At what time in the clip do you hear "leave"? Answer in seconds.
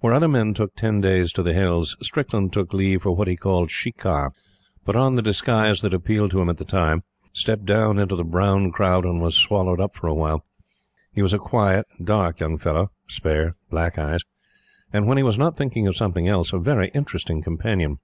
2.74-3.02